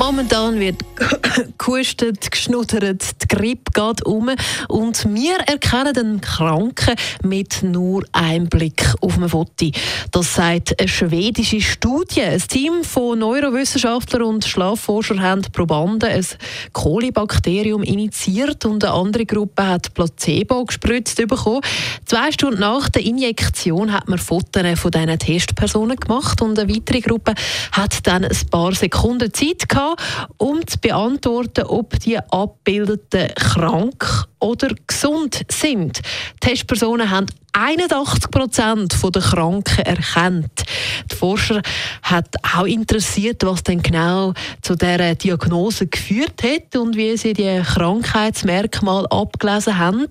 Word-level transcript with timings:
Momentan 0.00 0.58
wird 0.58 0.82
gehustet, 1.58 2.30
geschnuddert, 2.30 3.04
die 3.22 3.28
Grippe 3.28 3.70
geht 3.74 4.06
um 4.06 4.30
und 4.68 5.14
wir 5.14 5.36
erkennen 5.40 5.92
den 5.92 6.20
Kranken 6.22 6.94
mit 7.22 7.62
nur 7.62 8.04
einem 8.12 8.48
Blick 8.48 8.94
auf 9.02 9.18
ein 9.18 9.28
Foto. 9.28 9.70
Das 10.10 10.34
sagt 10.34 10.80
eine 10.80 10.88
schwedische 10.88 11.60
Studie. 11.60 12.22
Ein 12.22 12.40
Team 12.40 12.82
von 12.82 13.18
Neurowissenschaftlern 13.18 14.22
und 14.22 14.46
Schlafforschern 14.46 15.20
haben 15.20 15.42
Probanden 15.52 16.08
ein 16.08 16.26
Kolibakterium 16.72 17.82
initiiert 17.82 18.64
und 18.64 18.82
eine 18.82 18.94
andere 18.94 19.26
Gruppe 19.26 19.66
hat 19.66 19.92
Placebo 19.92 20.64
gespritzt 20.64 21.18
bekommen. 21.18 21.60
Zwei 22.06 22.32
Stunden 22.32 22.60
nach 22.60 22.88
der 22.88 23.04
Injektion 23.04 23.92
hat 23.92 24.08
man 24.08 24.18
Fotos 24.18 24.80
von 24.80 24.90
diesen 24.90 25.18
Testpersonen 25.18 25.96
gemacht 25.96 26.40
und 26.40 26.58
eine 26.58 26.74
weitere 26.74 27.00
Gruppe 27.00 27.34
hat 27.72 28.06
dann 28.06 28.24
ein 28.24 28.36
paar 28.50 28.74
Sekunden 28.74 29.32
Zeit 29.34 29.68
gehabt, 29.68 29.89
um 30.36 30.66
zu 30.66 30.78
beantworten, 30.78 31.64
ob 31.64 31.98
die 32.00 32.18
Abbildeten 32.18 33.34
krank 33.34 34.26
oder 34.38 34.68
gesund 34.86 35.42
sind. 35.50 35.98
Die 36.42 36.48
Testpersonen 36.48 37.10
haben 37.10 37.26
81 37.52 38.30
Prozent 38.30 38.96
der 39.02 39.22
Kranken 39.22 39.84
erkannt. 39.84 40.64
Die 41.10 41.16
Forscher 41.16 41.62
hat 42.02 42.28
auch 42.54 42.66
interessiert, 42.66 43.44
was 43.44 43.62
denn 43.62 43.82
genau 43.82 44.34
zu 44.62 44.76
dieser 44.76 45.14
Diagnose 45.14 45.86
geführt 45.86 46.42
hat 46.42 46.76
und 46.76 46.96
wie 46.96 47.16
sie 47.16 47.32
die 47.32 47.60
Krankheitsmerkmale 47.62 49.10
abgelesen 49.10 49.78
haben, 49.78 50.06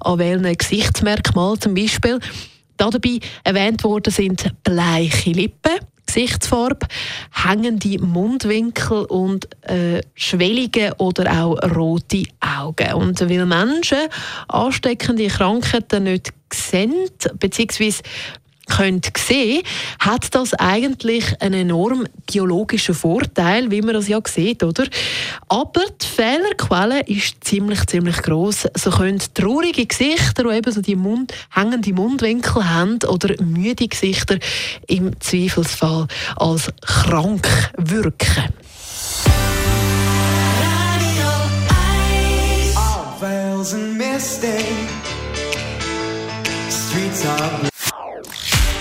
an 0.00 0.18
welchen 0.18 0.56
Gesichtsmerkmalen 0.56 1.60
zum 1.60 1.74
Beispiel. 1.74 2.20
Dabei 2.76 3.20
erwähnt 3.44 3.84
worden 3.84 4.12
sind 4.12 4.52
bleiche 4.64 5.30
Lippen, 5.30 5.78
Gesichtsfarbe, 6.12 6.86
hängende 7.30 7.98
Mundwinkel 7.98 9.04
und 9.06 9.48
äh, 9.62 10.02
schwellige 10.14 10.94
oder 10.98 11.42
auch 11.42 11.56
rote 11.74 12.24
Augen. 12.40 12.92
Und 12.92 13.20
weil 13.30 13.46
Menschen 13.46 14.08
ansteckende 14.48 15.28
Krankheiten 15.28 16.04
nicht 16.04 16.34
sehen, 16.52 16.92
beziehungsweise 17.38 18.02
könnt 18.76 19.12
sehen, 19.16 19.62
hat 19.98 20.34
das 20.34 20.54
eigentlich 20.54 21.40
einen 21.40 21.70
enorm 21.70 22.06
biologischen 22.30 22.94
Vorteil, 22.94 23.70
wie 23.70 23.82
man 23.82 23.94
das 23.94 24.08
ja 24.08 24.20
sieht, 24.26 24.62
oder? 24.62 24.84
Aber 25.48 25.82
die 26.00 26.06
Fehlerquelle 26.06 27.00
ist 27.06 27.44
ziemlich, 27.44 27.86
ziemlich 27.86 28.16
groß. 28.22 28.68
So 28.74 28.90
können 28.90 29.20
traurige 29.34 29.86
Gesichter, 29.86 30.44
die 30.44 30.56
eben 30.56 30.72
so 30.72 30.80
die 30.80 30.96
Mund, 30.96 31.32
hängende 31.50 31.92
Mundwinkel 31.92 32.68
haben, 32.68 32.98
oder 33.06 33.34
müde 33.42 33.88
Gesichter 33.88 34.38
im 34.86 35.18
Zweifelsfall 35.20 36.06
als 36.36 36.70
krank 36.80 37.48
wirken. 37.76 38.52